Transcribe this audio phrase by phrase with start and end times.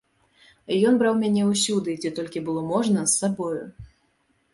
[0.91, 3.63] Ён браў мяне ўсюды, дзе толькі было можна, з сабою.